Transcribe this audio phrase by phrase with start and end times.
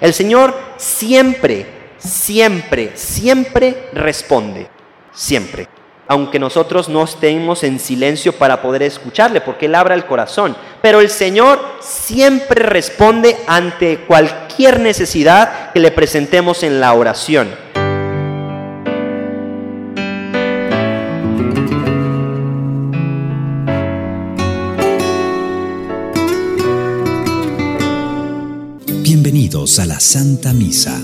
[0.00, 1.66] El Señor siempre,
[1.98, 4.68] siempre, siempre responde.
[5.12, 5.68] Siempre.
[6.06, 10.56] Aunque nosotros no estemos en silencio para poder escucharle, porque Él abra el corazón.
[10.80, 17.48] Pero el Señor siempre responde ante cualquier necesidad que le presentemos en la oración.
[29.20, 30.96] Bienvenidos a la Santa Misa.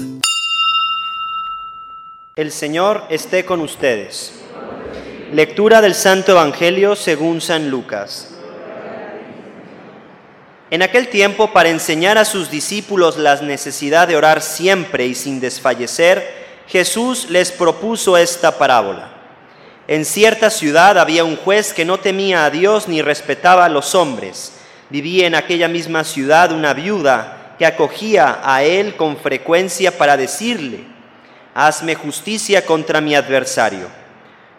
[2.36, 4.34] El Señor esté con ustedes.
[5.32, 8.28] Lectura del Santo Evangelio según San Lucas.
[10.70, 15.40] En aquel tiempo, para enseñar a sus discípulos la necesidad de orar siempre y sin
[15.40, 16.24] desfallecer,
[16.68, 19.12] Jesús les propuso esta parábola.
[19.88, 23.96] En cierta ciudad había un juez que no temía a Dios ni respetaba a los
[23.96, 24.52] hombres.
[24.88, 30.84] Vivía en aquella misma ciudad una viuda que acogía a él con frecuencia para decirle,
[31.54, 33.88] hazme justicia contra mi adversario.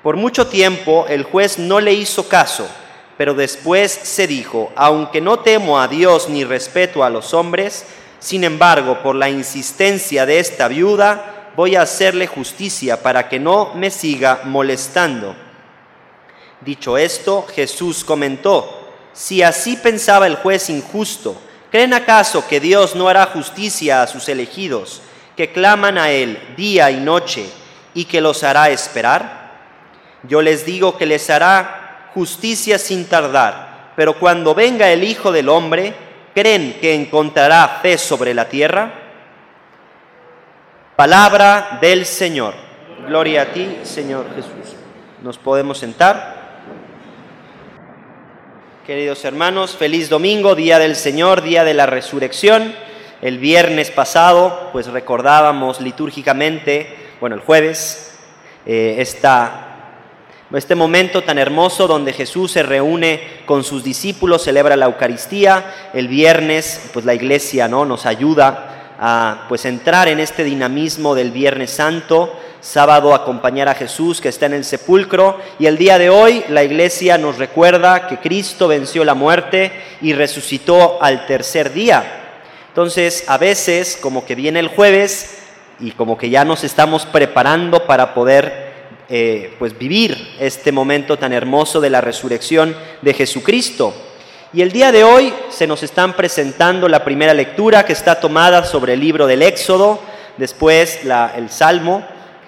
[0.01, 2.67] Por mucho tiempo el juez no le hizo caso,
[3.17, 7.85] pero después se dijo, aunque no temo a Dios ni respeto a los hombres,
[8.19, 13.73] sin embargo, por la insistencia de esta viuda, voy a hacerle justicia para que no
[13.75, 15.35] me siga molestando.
[16.61, 21.37] Dicho esto, Jesús comentó, si así pensaba el juez injusto,
[21.75, 25.01] ¿Creen acaso que Dios no hará justicia a sus elegidos,
[25.35, 27.49] que claman a Él día y noche,
[27.93, 29.51] y que los hará esperar?
[30.23, 35.49] Yo les digo que les hará justicia sin tardar, pero cuando venga el Hijo del
[35.49, 35.93] Hombre,
[36.33, 38.93] ¿creen que encontrará fe sobre la tierra?
[40.95, 42.53] Palabra del Señor.
[43.05, 44.77] Gloria a ti, Señor Jesús.
[45.21, 46.34] Nos podemos sentar.
[48.85, 52.71] Queridos hermanos, feliz domingo, día del Señor, día de la resurrección.
[53.19, 58.11] El viernes pasado, pues recordábamos litúrgicamente, bueno, el jueves,
[58.67, 65.89] eh, este momento tan hermoso donde Jesús se reúne con sus discípulos, celebra la Eucaristía.
[65.91, 67.85] El viernes, pues la iglesia ¿no?
[67.85, 74.19] nos ayuda a pues entrar en este dinamismo del Viernes Santo sábado acompañar a Jesús
[74.19, 78.17] que está en el sepulcro y el día de hoy la iglesia nos recuerda que
[78.17, 79.71] Cristo venció la muerte
[80.01, 82.03] y resucitó al tercer día.
[82.69, 85.37] Entonces a veces como que viene el jueves
[85.79, 88.73] y como que ya nos estamos preparando para poder
[89.09, 93.93] eh, pues vivir este momento tan hermoso de la resurrección de Jesucristo.
[94.53, 98.63] Y el día de hoy se nos están presentando la primera lectura que está tomada
[98.63, 99.99] sobre el libro del Éxodo,
[100.37, 102.03] después la, el Salmo,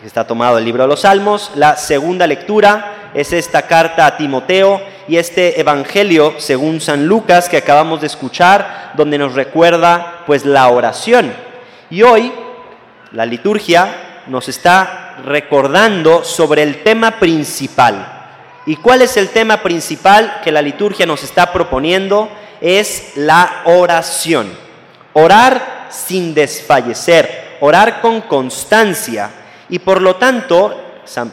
[0.05, 1.51] está tomado el libro de los Salmos.
[1.55, 7.57] La segunda lectura es esta carta a Timoteo y este Evangelio según San Lucas que
[7.57, 11.33] acabamos de escuchar, donde nos recuerda pues la oración.
[11.89, 12.31] Y hoy
[13.11, 18.13] la liturgia nos está recordando sobre el tema principal.
[18.65, 22.29] ¿Y cuál es el tema principal que la liturgia nos está proponiendo?
[22.59, 24.51] Es la oración.
[25.13, 29.31] Orar sin desfallecer, orar con constancia
[29.69, 30.75] y por lo tanto,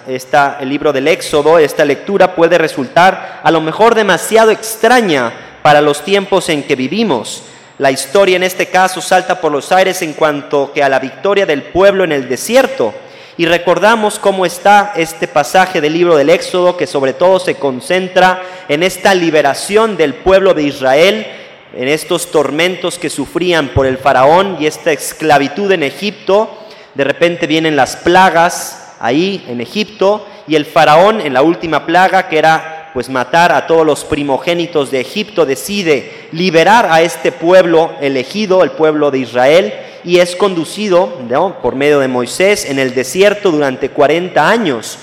[0.06, 5.81] esta, el libro del Éxodo, esta lectura puede resultar a lo mejor demasiado extraña para
[5.81, 7.43] los tiempos en que vivimos.
[7.78, 11.47] La historia en este caso salta por los aires en cuanto que a la victoria
[11.47, 12.95] del pueblo en el desierto.
[13.37, 18.43] Y recordamos cómo está este pasaje del libro del Éxodo que sobre todo se concentra
[18.69, 21.27] en esta liberación del pueblo de Israel,
[21.75, 26.63] en estos tormentos que sufrían por el faraón y esta esclavitud en Egipto
[26.94, 32.28] de repente vienen las plagas ahí en Egipto y el faraón en la última plaga
[32.28, 37.91] que era pues matar a todos los primogénitos de Egipto decide liberar a este pueblo
[38.00, 41.19] elegido, el pueblo de Israel, y es conducido
[41.60, 44.99] por medio de Moisés en el desierto durante 40 años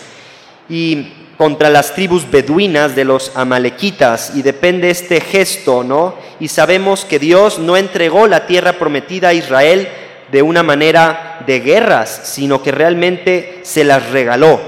[0.69, 1.07] y
[1.37, 6.15] contra las tribus beduinas de los amalequitas y depende este gesto, ¿no?
[6.39, 9.89] Y sabemos que Dios no entregó la tierra prometida a Israel
[10.31, 14.59] de una manera de guerras, sino que realmente se las regaló.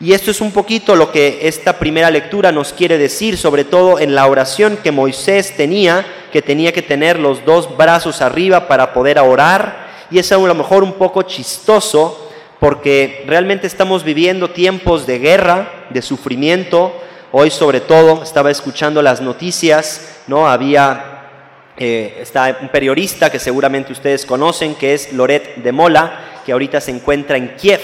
[0.00, 3.98] Y esto es un poquito lo que esta primera lectura nos quiere decir, sobre todo
[3.98, 8.92] en la oración que Moisés tenía, que tenía que tener los dos brazos arriba para
[8.92, 9.88] poder orar.
[10.10, 12.30] Y es a lo mejor un poco chistoso,
[12.60, 16.92] porque realmente estamos viviendo tiempos de guerra, de sufrimiento.
[17.32, 20.48] Hoy sobre todo estaba escuchando las noticias, ¿no?
[20.48, 21.17] Había
[21.78, 26.80] eh, está un periodista que seguramente ustedes conocen, que es Loret de Mola, que ahorita
[26.80, 27.80] se encuentra en Kiev.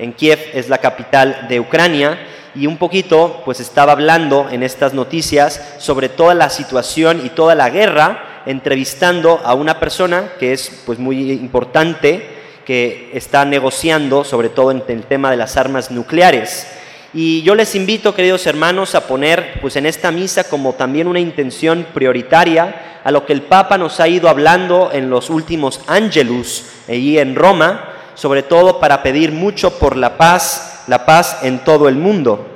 [0.00, 2.18] En Kiev es la capital de Ucrania
[2.56, 7.54] y un poquito pues estaba hablando en estas noticias sobre toda la situación y toda
[7.54, 12.26] la guerra entrevistando a una persona que es pues muy importante,
[12.64, 16.66] que está negociando sobre todo en el tema de las armas nucleares.
[17.12, 21.18] Y yo les invito, queridos hermanos, a poner pues en esta misa como también una
[21.18, 26.66] intención prioritaria a lo que el Papa nos ha ido hablando en los últimos Angelus,
[26.88, 31.88] allí en Roma, sobre todo para pedir mucho por la paz, la paz en todo
[31.88, 32.46] el mundo.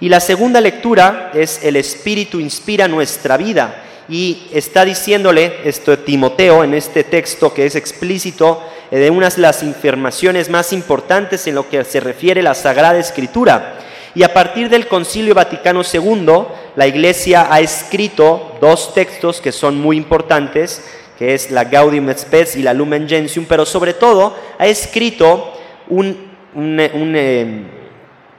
[0.00, 6.64] Y la segunda lectura es el Espíritu inspira nuestra vida y está diciéndole esto Timoteo
[6.64, 11.56] en este texto que es explícito eh, de unas de las afirmaciones más importantes en
[11.56, 13.74] lo que se refiere a la Sagrada Escritura.
[14.18, 16.26] Y a partir del Concilio Vaticano II,
[16.74, 20.82] la Iglesia ha escrito dos textos que son muy importantes,
[21.16, 25.52] que es la Gaudium et Spes y la Lumen Gentium, pero sobre todo ha escrito
[25.86, 26.16] un,
[26.56, 27.62] eh,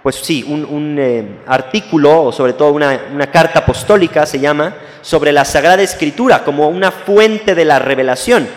[0.03, 5.31] pues sí, un, eh, artículo, o sobre todo una, una carta apostólica, se llama, sobre
[5.31, 8.49] la Sagrada Escritura como una fuente de la revelación.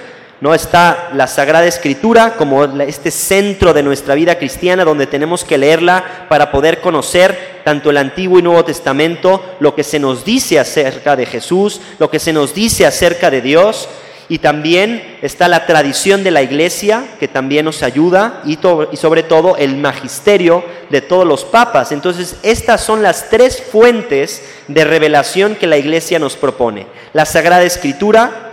[0.43, 0.55] ¿No?
[0.55, 6.27] Está la Sagrada Escritura como este centro de nuestra vida cristiana donde tenemos que leerla
[6.29, 11.15] para poder conocer tanto el Antiguo y Nuevo Testamento, lo que se nos dice acerca
[11.15, 13.89] de Jesús, lo que se nos dice acerca de Dios,
[14.29, 18.59] y también está la tradición de la iglesia que también nos ayuda y,
[18.91, 21.93] y, sobre todo el magisterio de todos los papas.
[21.93, 26.87] Entonces, estas son las tres fuentes de revelación que la iglesia nos propone.
[27.13, 28.52] La Sagrada Escritura,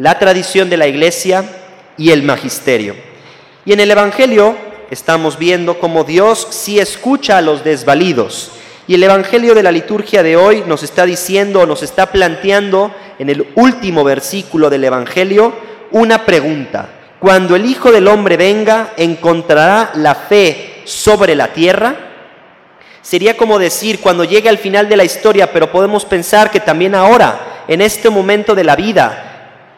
[0.00, 1.44] la tradición de la iglesia
[1.98, 2.94] y el magisterio.
[3.66, 4.56] Y en el Evangelio
[4.90, 8.52] estamos viendo cómo Dios sí escucha a los desvalidos.
[8.88, 13.28] Y el Evangelio de la liturgia de hoy nos está diciendo, nos está planteando en
[13.28, 15.52] el último versículo del Evangelio
[15.90, 16.88] una pregunta.
[17.18, 21.94] Cuando el Hijo del Hombre venga, ¿encontrará la fe sobre la tierra?
[23.02, 26.94] Sería como decir, cuando llegue al final de la historia, pero podemos pensar que también
[26.94, 29.29] ahora, en este momento de la vida,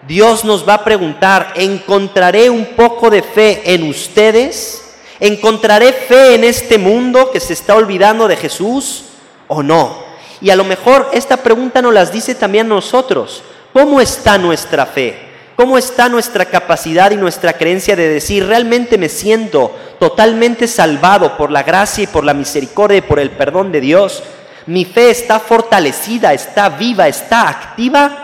[0.06, 4.82] Dios nos va a preguntar, ¿encontraré un poco de fe en ustedes?
[5.20, 9.04] ¿Encontraré fe en este mundo que se está olvidando de Jesús
[9.46, 10.02] o no?
[10.40, 13.44] Y a lo mejor esta pregunta nos las dice también nosotros.
[13.72, 15.16] ¿Cómo está nuestra fe?
[15.54, 21.52] ¿Cómo está nuestra capacidad y nuestra creencia de decir, realmente me siento totalmente salvado por
[21.52, 24.24] la gracia y por la misericordia y por el perdón de Dios?
[24.66, 28.21] ¿Mi fe está fortalecida, está viva, está activa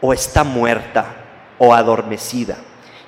[0.00, 1.06] o está muerta
[1.58, 2.56] o adormecida?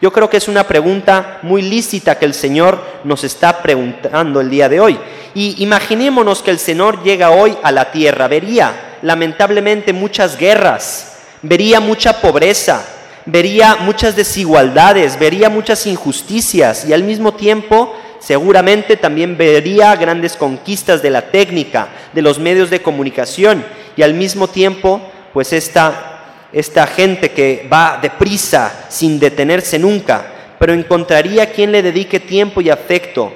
[0.01, 4.49] Yo creo que es una pregunta muy lícita que el Señor nos está preguntando el
[4.49, 4.99] día de hoy.
[5.35, 11.81] Y imaginémonos que el Señor llega hoy a la tierra, vería lamentablemente muchas guerras, vería
[11.81, 12.85] mucha pobreza,
[13.27, 21.03] vería muchas desigualdades, vería muchas injusticias y al mismo tiempo seguramente también vería grandes conquistas
[21.03, 23.65] de la técnica, de los medios de comunicación
[23.97, 25.01] y al mismo tiempo
[25.33, 26.08] pues esta
[26.53, 32.71] esta gente que va deprisa sin detenerse nunca, pero encontraría quien le dedique tiempo y
[32.71, 33.33] afecto,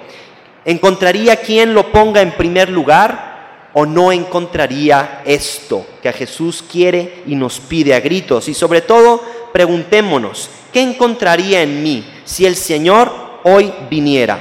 [0.65, 3.33] encontraría quien lo ponga en primer lugar
[3.75, 8.49] o no encontraría esto que a Jesús quiere y nos pide a gritos.
[8.49, 9.23] Y sobre todo,
[9.53, 13.13] preguntémonos, ¿qué encontraría en mí si el Señor
[13.45, 14.39] hoy viniera?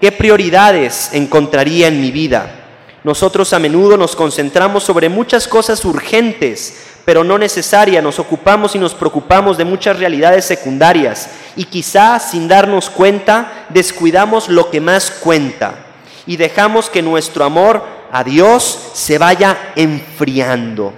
[0.00, 2.60] ¿Qué prioridades encontraría en mi vida?
[3.04, 8.78] Nosotros a menudo nos concentramos sobre muchas cosas urgentes, pero no necesaria, nos ocupamos y
[8.78, 15.10] nos preocupamos de muchas realidades secundarias y quizá sin darnos cuenta descuidamos lo que más
[15.10, 15.74] cuenta
[16.26, 20.92] y dejamos que nuestro amor a Dios se vaya enfriando.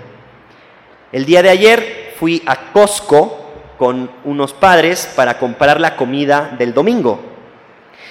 [1.13, 3.45] El día de ayer fui a Costco
[3.79, 7.21] con unos padres para comprar la comida del domingo.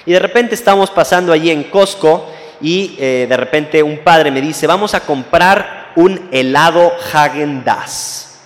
[0.06, 2.30] Y de repente estamos pasando allí en Costco
[2.62, 8.38] y eh, de repente un padre me dice, vamos a comprar un helado Hagen Dazs.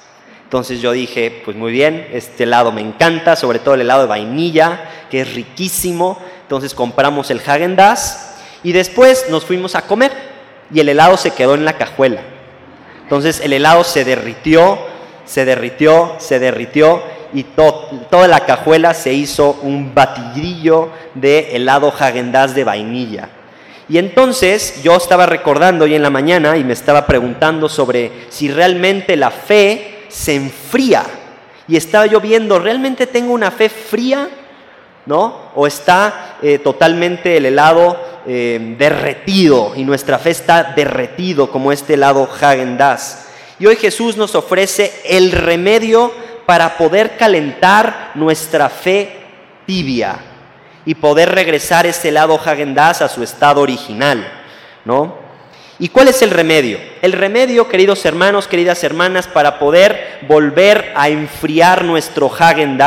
[0.44, 4.08] Entonces yo dije, pues muy bien, este helado me encanta, sobre todo el helado de
[4.08, 6.20] vainilla, que es riquísimo.
[6.42, 8.32] Entonces compramos el Hagen Dazs
[8.64, 10.12] y después nos fuimos a comer
[10.74, 12.22] y el helado se quedó en la cajuela.
[13.04, 14.80] Entonces el helado se derritió,
[15.26, 22.32] se derritió, se derritió y toda la cajuela se hizo un batidillo de helado Hagen
[22.32, 23.30] Dazs de vainilla.
[23.90, 28.48] Y entonces yo estaba recordando hoy en la mañana y me estaba preguntando sobre si
[28.48, 31.04] realmente la fe se enfría.
[31.68, 34.30] Y estaba yo viendo, ¿realmente tengo una fe fría?
[35.08, 35.50] ¿No?
[35.56, 41.96] ¿O está eh, totalmente el helado eh, derretido y nuestra fe está derretido como este
[41.96, 42.78] helado Hagen?
[43.58, 46.12] Y hoy Jesús nos ofrece el remedio
[46.46, 49.18] para poder calentar nuestra fe
[49.66, 50.18] tibia,
[50.90, 54.28] y poder regresar ese lado Hagendaz a su estado original,
[54.86, 55.20] ¿no?
[55.78, 56.80] ¿Y cuál es el remedio?
[57.04, 62.80] El remedio, queridos hermanos, queridas hermanas, para poder volver a enfriar nuestro Hagen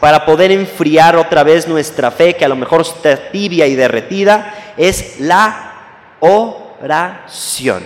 [0.00, 4.74] para poder enfriar otra vez nuestra fe, que a lo mejor está tibia y derretida,
[4.76, 5.72] es la
[6.20, 7.84] oración.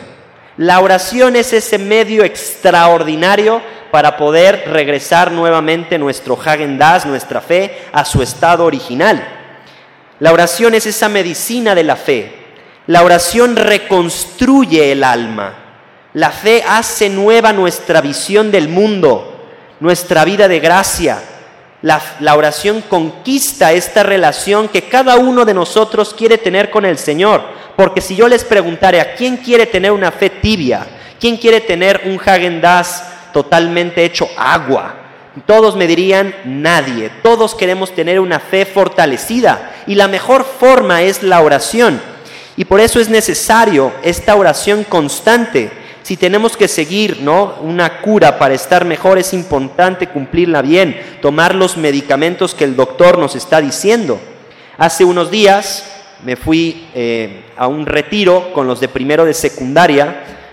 [0.56, 8.04] La oración es ese medio extraordinario para poder regresar nuevamente nuestro Hagen nuestra fe, a
[8.04, 9.33] su estado original.
[10.20, 12.32] La oración es esa medicina de la fe,
[12.86, 15.54] la oración reconstruye el alma.
[16.12, 19.48] La fe hace nueva nuestra visión del mundo,
[19.80, 21.18] nuestra vida de gracia.
[21.82, 22.00] La,
[22.34, 27.42] oración conquista esta relación que cada uno de nosotros quiere tener con el Señor.
[27.76, 30.86] Porque si yo les preguntara a quién quiere tener una fe tibia,
[31.18, 32.62] quién quiere tener un Hagen
[33.32, 35.03] totalmente hecho agua,
[35.46, 37.10] todos me dirían nadie.
[37.22, 42.00] Todos queremos tener una fe fortalecida y la mejor forma es la oración.
[42.56, 45.70] Y por eso es necesario esta oración constante.
[46.02, 47.56] Si tenemos que seguir ¿no?
[47.62, 53.18] una cura para estar mejor, es importante cumplirla bien, tomar los medicamentos que el doctor
[53.18, 54.20] nos está diciendo.
[54.76, 55.84] Hace unos días
[56.24, 60.43] me fui eh, a un retiro con los de primero de secundaria,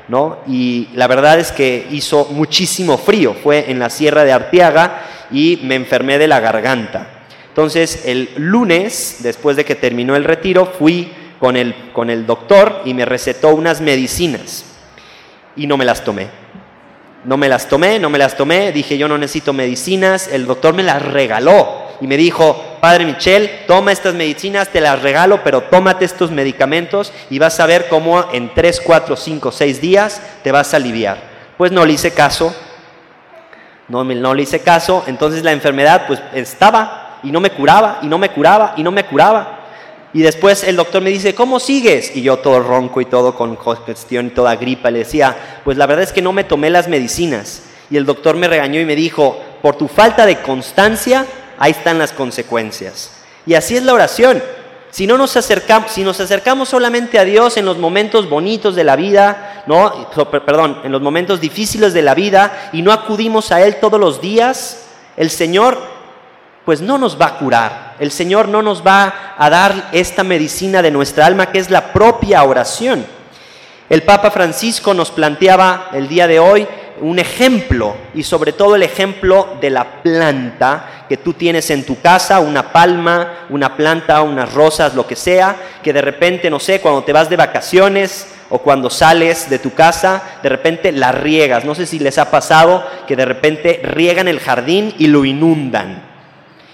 [0.48, 3.34] y la verdad es que hizo muchísimo frío.
[3.34, 7.25] Fue en la Sierra de Arteaga y me enfermé de la garganta.
[7.48, 12.81] Entonces, el lunes, después de que terminó el retiro, fui con el, con el doctor
[12.86, 14.65] y me recetó unas medicinas
[15.55, 16.27] y no me las tomé.
[17.24, 20.74] No me las tomé, no me las tomé, dije yo no necesito medicinas, el doctor
[20.74, 25.62] me las regaló y me dijo, Padre Michel, toma estas medicinas, te las regalo, pero
[25.62, 30.51] tómate estos medicamentos y vas a ver cómo en 3, 4, 5, 6 días te
[30.51, 31.20] vas a aliviar.
[31.58, 32.55] Pues no le hice caso,
[33.88, 38.08] no, no le hice caso, entonces la enfermedad pues estaba y no me curaba y
[38.08, 39.60] no me curaba y no me curaba.
[40.13, 42.15] Y después el doctor me dice, ¿cómo sigues?
[42.15, 45.86] Y yo todo ronco y todo con congestión y toda gripa le decía, pues la
[45.86, 47.63] verdad es que no me tomé las medicinas.
[47.89, 51.25] Y el doctor me regañó y me dijo, por tu falta de constancia,
[51.62, 53.12] ahí están las consecuencias.
[53.46, 54.41] Y así es la oración.
[54.89, 58.84] Si no nos acercamos, si nos acercamos solamente a Dios en los momentos bonitos de
[58.84, 63.62] la vida, no, perdón, en los momentos difíciles de la vida y no acudimos a
[63.62, 64.88] él todos los días,
[65.18, 65.77] el Señor
[66.65, 67.96] pues no nos va a curar.
[68.00, 71.94] El Señor no nos va a dar esta medicina de nuestra alma que es la
[71.94, 73.06] propia oración.
[73.88, 76.68] El Papa Francisco nos planteaba el día de hoy
[77.01, 82.00] un ejemplo y sobre todo el ejemplo de la planta que tú tienes en tu
[82.00, 86.79] casa, una palma, una planta, unas rosas, lo que sea, que de repente, no sé,
[86.79, 91.65] cuando te vas de vacaciones o cuando sales de tu casa, de repente la riegas.
[91.65, 96.11] No sé si les ha pasado que de repente riegan el jardín y lo inundan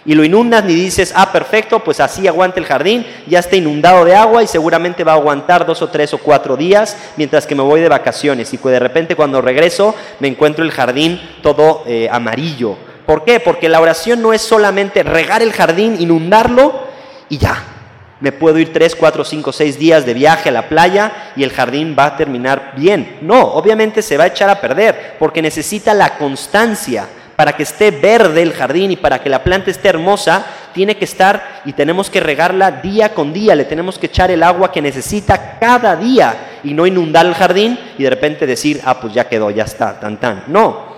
[0.08, 4.06] y lo inundas ni dices, ah, perfecto, pues así aguanta el jardín, ya está inundado
[4.06, 7.56] de agua y seguramente va a aguantar dos o tres o cuatro días mientras que
[7.56, 11.84] me voy de vacaciones y pues de repente cuando regreso me encuentro el jardín todo
[11.86, 12.78] eh, amarillo.
[13.06, 13.42] ¿Por qué?
[13.42, 16.88] Porque la oración no es solamente regar el jardín, inundarlo
[17.28, 17.62] y ya.
[18.22, 21.52] Me puedo ir tres, cuatro, cinco, seis días de viaje a la playa y el
[21.52, 23.18] jardín va a terminar bien.
[23.22, 27.92] No, obviamente se va a echar a perder porque necesita la constancia para que esté
[27.92, 32.10] verde el jardín y para que la planta esté hermosa, tiene que estar y tenemos
[32.10, 36.60] que regarla día con día, le tenemos que echar el agua que necesita cada día
[36.64, 40.00] y no inundar el jardín y de repente decir, ah, pues ya quedó, ya está,
[40.00, 40.46] tan tan.
[40.48, 40.98] No.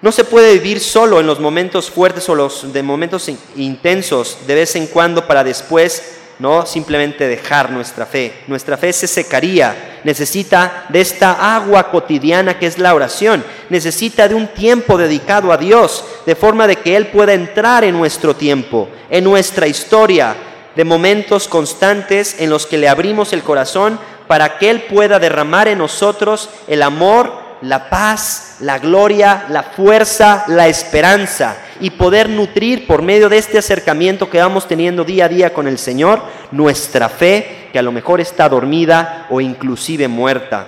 [0.00, 4.54] No se puede vivir solo en los momentos fuertes o los de momentos intensos de
[4.54, 8.42] vez en cuando para después no simplemente dejar nuestra fe.
[8.48, 14.34] Nuestra fe se secaría, necesita de esta agua cotidiana que es la oración, necesita de
[14.34, 18.88] un tiempo dedicado a Dios, de forma de que Él pueda entrar en nuestro tiempo,
[19.08, 20.34] en nuestra historia,
[20.74, 25.68] de momentos constantes en los que le abrimos el corazón para que Él pueda derramar
[25.68, 32.86] en nosotros el amor la paz, la gloria, la fuerza, la esperanza y poder nutrir
[32.86, 37.08] por medio de este acercamiento que vamos teniendo día a día con el Señor nuestra
[37.08, 40.66] fe que a lo mejor está dormida o inclusive muerta.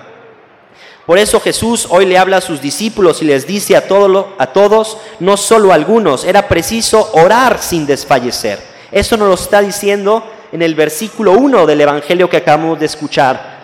[1.07, 3.81] Por eso Jesús hoy le habla a sus discípulos y les dice a,
[4.39, 8.59] a todos, no solo a algunos, era preciso orar sin desfallecer.
[8.91, 13.55] Eso nos lo está diciendo en el versículo 1 del Evangelio que acabamos de escuchar.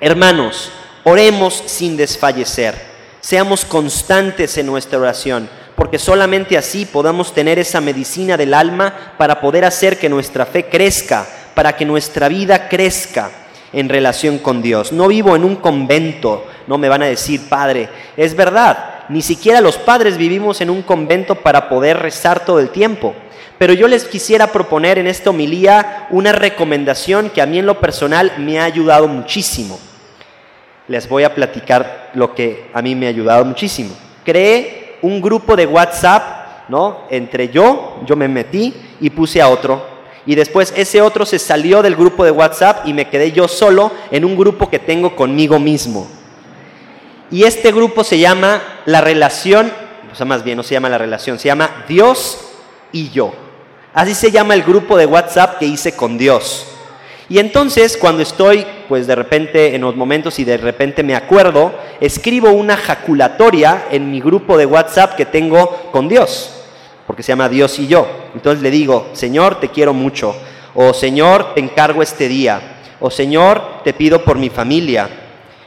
[0.00, 0.70] Hermanos,
[1.04, 2.74] Oremos sin desfallecer.
[3.20, 9.40] Seamos constantes en nuestra oración, porque solamente así podamos tener esa medicina del alma para
[9.40, 13.30] poder hacer que nuestra fe crezca, para que nuestra vida crezca
[13.72, 14.92] en relación con Dios.
[14.92, 19.60] No vivo en un convento, no me van a decir, Padre, es verdad, ni siquiera
[19.62, 23.14] los padres vivimos en un convento para poder rezar todo el tiempo.
[23.58, 27.80] Pero yo les quisiera proponer en esta homilía una recomendación que a mí en lo
[27.80, 29.78] personal me ha ayudado muchísimo.
[30.90, 33.94] Les voy a platicar lo que a mí me ha ayudado muchísimo.
[34.24, 37.02] Creé un grupo de WhatsApp, ¿no?
[37.10, 39.86] Entre yo, yo me metí y puse a otro.
[40.26, 43.92] Y después ese otro se salió del grupo de WhatsApp y me quedé yo solo
[44.10, 46.08] en un grupo que tengo conmigo mismo.
[47.30, 49.70] Y este grupo se llama la relación,
[50.10, 52.36] o sea, más bien no se llama la relación, se llama Dios
[52.90, 53.32] y yo.
[53.94, 56.66] Así se llama el grupo de WhatsApp que hice con Dios.
[57.30, 61.72] Y entonces cuando estoy, pues de repente, en los momentos y de repente me acuerdo,
[62.00, 66.50] escribo una jaculatoria en mi grupo de WhatsApp que tengo con Dios,
[67.06, 68.08] porque se llama Dios y yo.
[68.34, 70.34] Entonces le digo, Señor, te quiero mucho,
[70.74, 72.60] o Señor, te encargo este día,
[72.98, 75.08] o Señor, te pido por mi familia,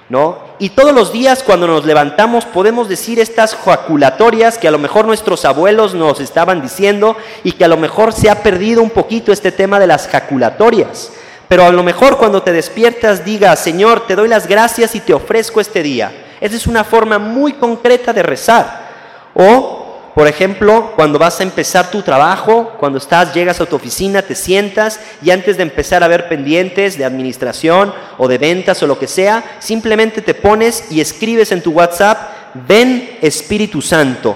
[0.10, 0.40] ¿no?
[0.60, 5.06] Y todos los días cuando nos levantamos podemos decir estas jaculatorias que a lo mejor
[5.06, 7.16] nuestros abuelos nos estaban diciendo
[7.46, 11.14] y que a lo mejor se ha perdido un poquito este tema de las jaculatorias.
[11.54, 15.14] Pero a lo mejor cuando te despiertas diga, Señor, te doy las gracias y te
[15.14, 16.12] ofrezco este día.
[16.42, 18.88] Esa es una forma muy concreta de rezar.
[19.36, 24.24] O por ejemplo, cuando vas a empezar tu trabajo, cuando estás, llegas a tu oficina,
[24.24, 28.88] te sientas y antes de empezar a ver pendientes de administración o de ventas o
[28.88, 32.32] lo que sea, simplemente te pones y escribes en tu WhatsApp,
[32.68, 34.36] ven Espíritu Santo.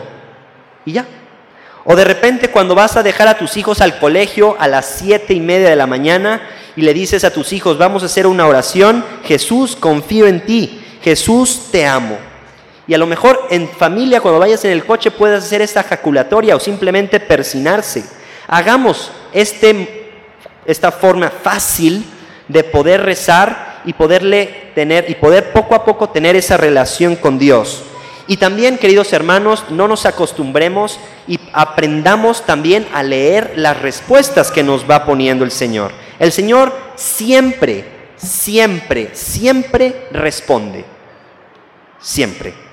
[0.86, 1.06] Y ya.
[1.84, 5.34] O de repente cuando vas a dejar a tus hijos al colegio a las siete
[5.34, 6.42] y media de la mañana
[6.78, 10.80] y le dices a tus hijos, vamos a hacer una oración, Jesús, confío en ti,
[11.02, 12.20] Jesús, te amo.
[12.86, 16.56] Y a lo mejor en familia, cuando vayas en el coche, puedes hacer esta jaculatoria
[16.56, 18.06] o simplemente persinarse.
[18.48, 20.12] Hagamos este,
[20.68, 22.06] esta forma fácil
[22.48, 27.40] de poder rezar y poderle tener y poder poco a poco tener esa relación con
[27.40, 27.82] Dios.
[28.28, 34.62] Y también, queridos hermanos, no nos acostumbremos y aprendamos también a leer las respuestas que
[34.62, 35.92] nos va poniendo el Señor.
[36.20, 37.86] El Señor siempre,
[38.18, 40.86] siempre, siempre responde.
[42.00, 42.68] Siempre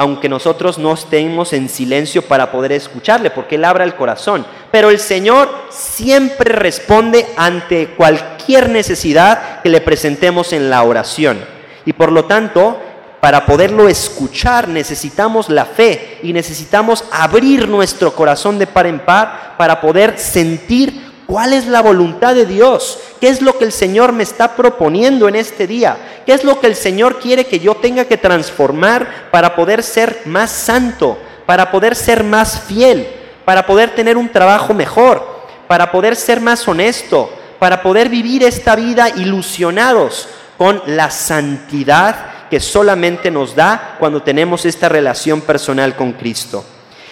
[0.00, 4.46] aunque nosotros no estemos en silencio para poder escucharle, porque Él abra el corazón.
[4.70, 11.40] Pero el Señor siempre responde ante cualquier necesidad que le presentemos en la oración.
[11.84, 12.80] Y por lo tanto,
[13.20, 19.56] para poderlo escuchar necesitamos la fe y necesitamos abrir nuestro corazón de par en par
[19.58, 22.98] para poder sentir ¿Cuál es la voluntad de Dios?
[23.20, 26.22] ¿Qué es lo que el Señor me está proponiendo en este día?
[26.24, 30.22] ¿Qué es lo que el Señor quiere que yo tenga que transformar para poder ser
[30.24, 33.06] más santo, para poder ser más fiel,
[33.44, 35.22] para poder tener un trabajo mejor,
[35.66, 42.58] para poder ser más honesto, para poder vivir esta vida ilusionados con la santidad que
[42.58, 46.64] solamente nos da cuando tenemos esta relación personal con Cristo?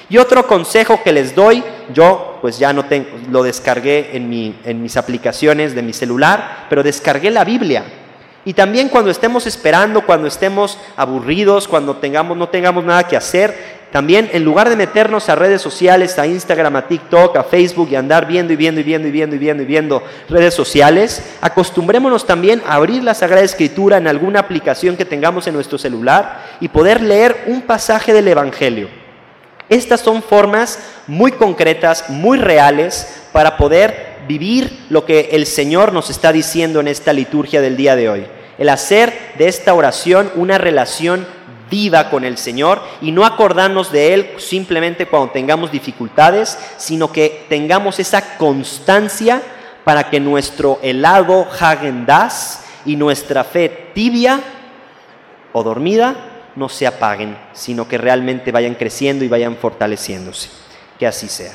[0.08, 4.82] Y otro consejo que les doy, yo pues ya no tengo, lo descargué en, en
[4.82, 7.84] mis aplicaciones de mi celular, pero descargué la Biblia.
[8.44, 13.76] Y también cuando estemos esperando, cuando estemos aburridos, cuando tengamos, no tengamos nada que hacer,
[13.90, 17.96] también en lugar de meternos a redes sociales, a Instagram, a TikTok, a Facebook y
[17.96, 22.26] andar viendo y viendo y viendo y viendo y viendo y viendo redes sociales, acostumbrémonos
[22.26, 26.68] también a abrir la Sagrada Escritura en alguna aplicación que tengamos en nuestro celular y
[26.68, 29.05] poder leer un pasaje del Evangelio.
[29.68, 36.11] Estas son formas muy concretas, muy reales para poder vivir lo que el Señor nos
[36.11, 38.26] está diciendo en esta liturgia del día de hoy.
[38.59, 41.26] El hacer de esta oración una relación
[41.68, 47.44] viva con el Señor y no acordarnos de Él simplemente cuando tengamos dificultades, sino que
[47.48, 49.42] tengamos esa constancia
[49.85, 52.07] para que nuestro helado Hagen
[52.85, 54.40] y nuestra fe tibia
[55.52, 60.50] o dormida no se apaguen, sino que realmente vayan creciendo y vayan fortaleciéndose.
[60.98, 61.52] Que así sea.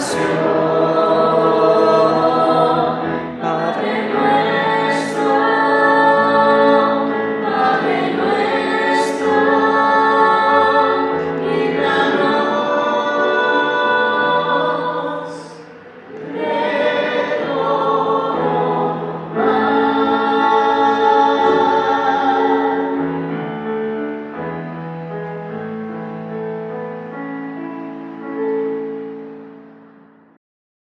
[0.00, 0.43] Senhor.